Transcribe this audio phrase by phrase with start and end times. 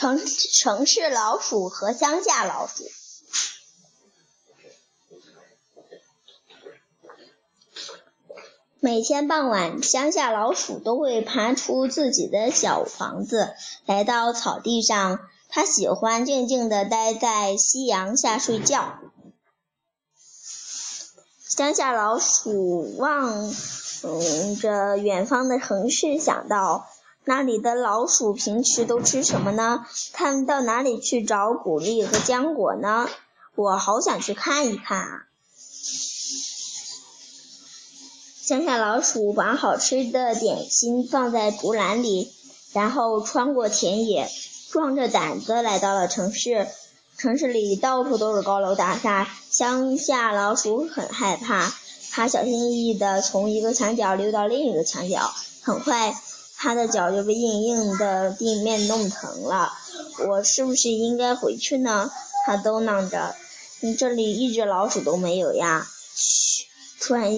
[0.00, 2.84] 城城市老鼠和乡下老鼠。
[8.80, 13.52] 每天傍晚，乡下老鼠都会爬出自己的小房子，
[13.84, 15.20] 来到草地上。
[15.50, 18.94] 它喜欢静静地待在夕阳下睡觉。
[21.46, 23.52] 乡下老鼠望
[24.62, 26.88] 着远方的城市，想到：
[27.30, 29.86] 那里的老鼠平时都吃什么呢？
[30.12, 33.08] 他们到哪里去找谷粒和浆果呢？
[33.54, 35.26] 我好想去看一看啊！
[38.42, 42.32] 乡下老鼠把好吃的点心放在竹篮里，
[42.72, 44.28] 然后穿过田野，
[44.72, 46.66] 壮着胆子来到了城市。
[47.16, 51.72] 城市里到处都是高楼大厦，乡下老鼠很害怕，
[52.10, 56.20] 它小心翼翼地从一个墙角溜到另一个墙角，很快，
[56.62, 59.72] 他的脚就被硬硬的地面弄疼了。
[60.28, 62.10] 我是不是应该回去呢？
[62.44, 63.34] 他嘟囔着。
[63.80, 65.86] 你这里一只老鼠都没有呀！
[66.14, 66.66] 嘘，
[67.00, 67.32] 突然。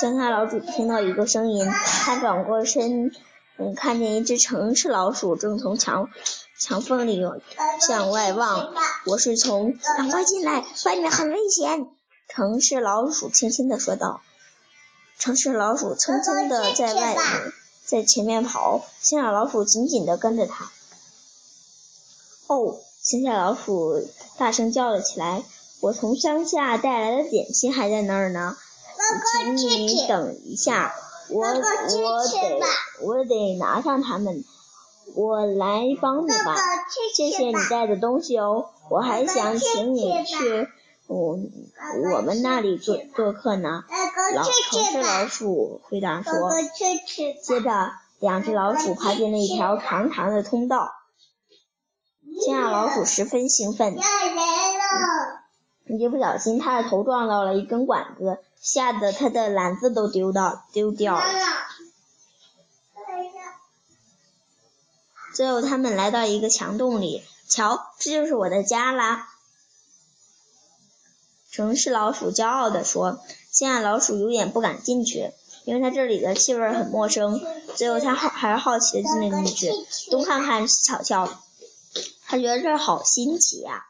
[0.00, 3.10] 乡下老鼠听到一个声音，他转过身，
[3.58, 6.08] 嗯，看见一只城市老鼠正从墙
[6.58, 7.20] 墙缝里
[7.80, 8.72] 向外望。
[9.06, 11.86] 我是从，赶快进来，外面很危险。
[12.28, 14.20] 城市老鼠轻轻地说道。
[15.18, 17.52] 城市老鼠匆匆地在外面，
[17.88, 20.70] 在前面跑，乡下老鼠紧紧地跟着他。
[22.46, 25.42] 哦，乡下老鼠大声叫了起来
[25.80, 28.54] ：“我从乡下带来的点心还在那儿呢。”
[29.56, 30.94] 请你等一下，
[31.30, 32.60] 我我得
[33.00, 34.44] 我得拿上它们，
[35.14, 36.54] 我来帮你吧。
[37.16, 40.68] 谢谢你带的东西哦，我还想请你去
[41.08, 41.38] 我
[42.12, 43.82] 我们那里做做客呢。
[44.36, 46.32] 老城市老鼠回答说。
[47.42, 50.92] 接着，两只老鼠爬进了一条长长的通道。
[52.46, 53.96] 乡下老鼠十分兴奋。
[55.86, 61.24] 一不小心，它的头撞到了一根管子，吓得它的篮子都丢到丢掉了。
[65.34, 69.28] 最后，他们来到一个墙洞里，瞧，这就是我的家啦！
[71.50, 73.20] 城市老鼠骄傲地说。
[73.50, 75.32] 乡下老鼠有点不敢进去，
[75.64, 77.40] 因为它这里的气味很陌生。
[77.74, 79.72] 最后，它好还是好奇的进了进去，
[80.10, 81.28] 东看看西瞧瞧，
[82.24, 83.86] 他觉得这好新奇呀。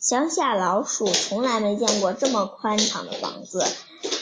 [0.00, 3.64] 乡下老鼠从来没见过这么宽敞的房子，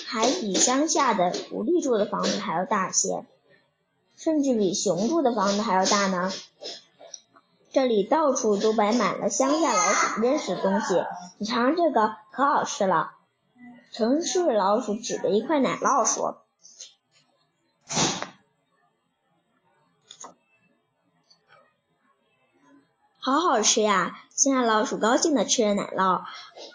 [0.07, 3.25] 还比乡下的狐狸住的房子还要大些，
[4.17, 6.31] 甚至比熊住的房子还要大呢。
[7.75, 11.05] 这里到处都摆满了乡下老鼠认识的东西，
[11.39, 13.11] 你尝尝这个，可好吃了。
[13.91, 16.45] 城市老鼠指着一块奶酪说。
[23.19, 24.21] 好好吃呀！
[24.37, 26.23] 乡下老鼠高兴地吃着奶酪，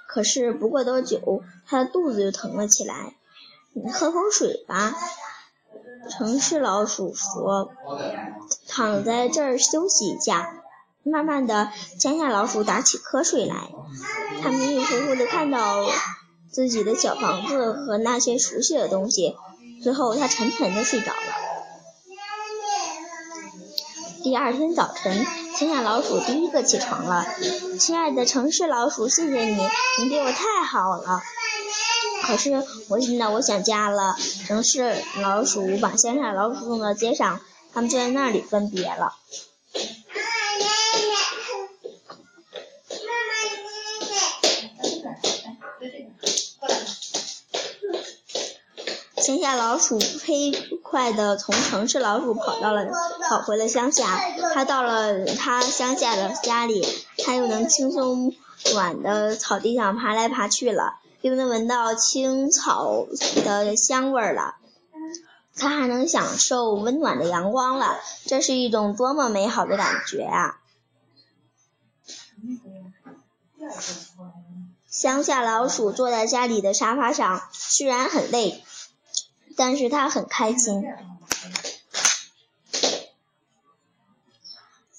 [0.05, 3.15] 可是不过多久，它的肚子就疼了起来。
[3.71, 4.93] 你喝口水吧，
[6.09, 7.71] 城市老鼠说。
[8.67, 10.58] 躺在这儿休息一下。
[11.09, 13.55] 慢慢的，乡下老鼠打起瞌睡来。
[14.41, 15.85] 它迷迷糊糊地看到
[16.51, 19.35] 自己的小房子和那些熟悉的东西，
[19.83, 21.33] 最后它沉沉地睡着了。
[24.23, 25.25] 第二天早晨。
[25.55, 27.25] 乡下老鼠第一个起床了，
[27.77, 29.57] 亲爱的城市老鼠，谢谢你，
[30.01, 31.21] 你对我太好了。
[32.23, 34.15] 可是我现在我想家了。
[34.47, 37.41] 城市老鼠把乡下老鼠送到街上，
[37.73, 39.15] 他们就在那里分别了。
[49.29, 50.51] 乡下老鼠飞
[50.81, 52.87] 快地从城市老鼠跑到了，
[53.29, 54.19] 跑回了乡下。
[54.55, 56.83] 它到了它乡下的家里，
[57.19, 58.33] 它又能轻松
[58.73, 63.05] 软的草地上爬来爬去了，又能闻到青草
[63.45, 64.55] 的香味了。
[65.55, 67.99] 它还能享受温暖的阳光了。
[68.25, 70.57] 这是一种多么美好的感觉啊！
[74.89, 78.63] 乡下老鼠坐在家里的沙发上，虽然很累。
[79.59, 80.85] 但是他很开心。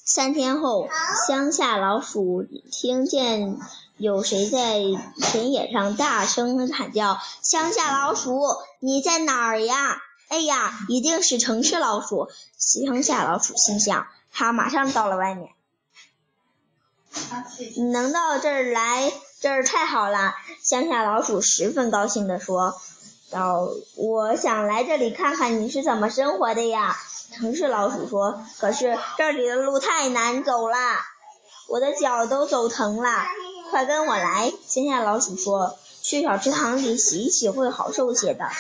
[0.05, 0.87] 三天后，
[1.27, 3.57] 乡下老鼠听见
[3.97, 4.79] 有谁在
[5.17, 8.39] 田野上大声喊叫：“乡下老鼠，
[8.81, 9.97] 你在哪儿呀？”
[10.29, 12.29] 哎呀，一定是城市老鼠。
[12.59, 15.49] 乡下老鼠心想，他马上到了外面。
[17.77, 19.11] 你能到这儿来，
[19.41, 20.35] 这儿太好了。
[20.63, 22.79] 乡下老鼠十分高兴地说。
[23.31, 26.97] 老，我想来这里看看你是怎么生活的呀。
[27.33, 31.07] 城市老鼠说：“可是这里的路太难走啦，
[31.69, 33.25] 我的脚都走疼了。”
[33.71, 38.51] 快跟我来，乡下老鼠说：“去小池塘里洗一洗会好受些的。”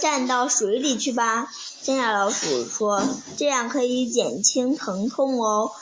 [0.00, 3.02] 站到水里去吧，乡下老鼠说
[3.36, 5.72] ：“这样可以减轻疼痛哦。”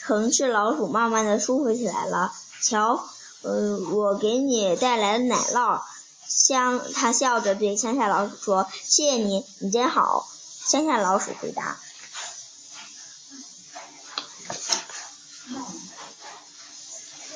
[0.00, 2.32] 城市老鼠慢慢的舒服起来了。
[2.62, 3.04] 瞧。
[3.42, 5.80] 呃，我给你带来了奶酪，
[6.26, 10.26] 乡他笑着对乡下老鼠说：“谢谢你，你真好。”
[10.66, 11.78] 乡下老鼠回答。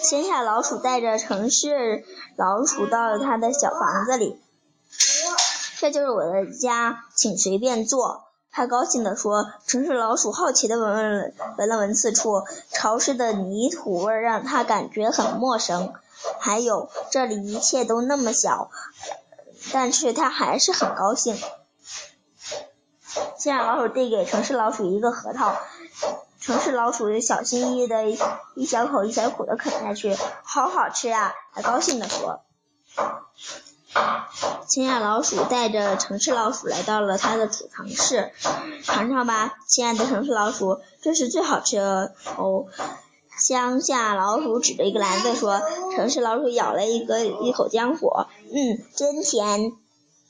[0.03, 2.05] 乡下老鼠带着城市
[2.37, 4.41] 老鼠到了他的小房子里，
[5.81, 8.25] 这就是我的家，请随便坐。
[8.50, 15.94] 他高兴地说：“城市老鼠好奇地闻闻闻了闻四处，潮湿的泥土味让他感觉很陌生。
[16.38, 18.71] 还有，这里一切都那么小，
[19.73, 21.35] 但是他还是很高兴。”
[23.38, 25.56] 先让老鼠递给城市老鼠一个核桃，
[26.43, 28.05] 城市老鼠小心翼翼的
[28.55, 31.32] 一小口一小口的啃下去，好好吃啊！
[31.55, 32.43] 他高兴地说。
[34.67, 38.33] 亲爱老鼠带着城市老鼠来到了它的储藏室，
[38.83, 42.67] 尝尝吧，亲爱的城市老鼠，这是最好吃的哦。
[43.39, 45.63] 乡下老鼠指着一个篮子说
[45.97, 49.73] ：“城市老鼠咬了一个一口浆果，嗯，真甜。”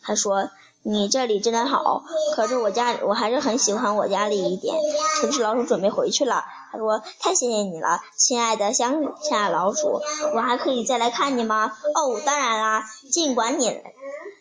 [0.02, 0.50] 他说。
[0.82, 2.04] 你这里真的好，
[2.34, 4.74] 可是我家我还是很喜欢我家里一点。
[5.20, 6.42] 城市老鼠准备回去了，
[6.72, 10.00] 他说：“太谢谢你了，亲爱的乡下老鼠，
[10.34, 13.78] 我还可以再来看你吗？”哦，当然啦，尽管你，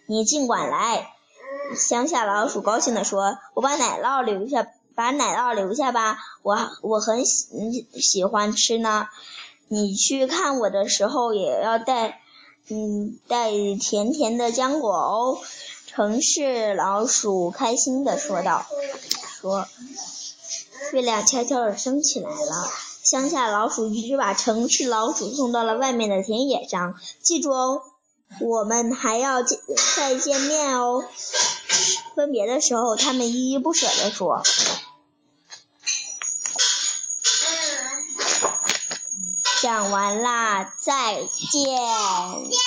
[0.07, 1.11] 你尽管来。
[1.75, 4.65] 乡下老鼠高兴地说：“我把奶酪留下，
[4.95, 9.07] 把奶酪留下吧，我我很喜喜欢吃呢。
[9.67, 12.21] 你去看我的时候也要带，
[12.69, 15.37] 嗯，带甜甜的浆果哦。”
[15.91, 18.63] 城市老鼠开心的说道
[19.41, 19.67] ：“说，
[20.93, 22.71] 月亮悄悄的升起来了。
[23.01, 26.93] 乡下老鼠一直把城市老鼠送到了外面的田野上。
[27.23, 27.81] 记住哦，
[28.39, 29.59] 我们还要见
[29.97, 31.03] 再见面哦。
[32.15, 34.43] 分别的时候，他们依依不舍地说：
[39.63, 42.59] 讲完啦，再见。”